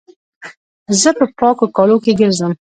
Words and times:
زه 1.01 1.09
په 1.17 1.25
پاکو 1.37 1.65
کالو 1.75 1.97
کښي 2.03 2.13
ګرځم. 2.19 2.51